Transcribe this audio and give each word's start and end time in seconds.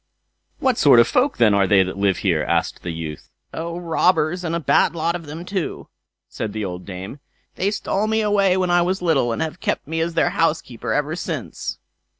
"What 0.57 0.79
sort 0.79 0.99
of 0.99 1.07
folk, 1.07 1.37
then, 1.37 1.53
are 1.53 1.67
they 1.67 1.83
who 1.83 1.93
live 1.93 2.17
here?" 2.25 2.41
asked 2.41 2.81
the 2.81 2.89
youth. 2.91 3.29
"Oh, 3.53 3.77
robbers! 3.79 4.43
And 4.43 4.55
a 4.55 4.59
bad 4.59 4.95
lot 4.95 5.15
of 5.15 5.27
them 5.27 5.45
too", 5.45 5.89
said 6.27 6.53
the 6.53 6.65
old 6.65 6.85
dame. 6.87 7.19
"They 7.53 7.69
stole 7.69 8.07
me 8.07 8.21
away 8.21 8.57
when 8.57 8.71
I 8.71 8.81
was 8.81 9.03
little, 9.03 9.31
and 9.31 9.43
have 9.43 9.59
kept 9.59 9.87
me 9.87 9.99
as 10.01 10.15
their 10.15 10.31
housekeeper 10.31 10.91
ever 10.91 11.15
since." 11.15 11.77